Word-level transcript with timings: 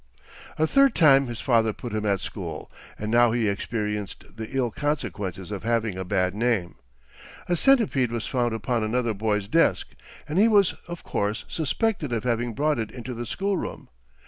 A 0.57 0.65
third 0.65 0.95
time 0.95 1.27
his 1.27 1.41
father 1.41 1.73
put 1.73 1.93
him 1.93 2.07
at 2.07 2.21
school; 2.21 2.71
and 2.97 3.11
now 3.11 3.29
he 3.31 3.47
experienced 3.47 4.35
the 4.35 4.49
ill 4.57 4.71
consequences 4.71 5.51
of 5.51 5.61
having 5.61 5.95
a 5.95 6.03
bad 6.03 6.33
name. 6.33 6.73
A 7.47 7.55
centipede 7.55 8.11
was 8.11 8.25
found 8.25 8.51
upon 8.53 8.83
another 8.83 9.13
boy's 9.13 9.47
desk, 9.47 9.89
and 10.27 10.39
he 10.39 10.47
was 10.47 10.73
of 10.87 11.03
course 11.03 11.45
suspected 11.47 12.11
of 12.11 12.23
having 12.23 12.55
brought 12.55 12.79
it 12.79 12.89
into 12.89 13.13
the 13.13 13.27
school 13.27 13.57
room. 13.57 13.89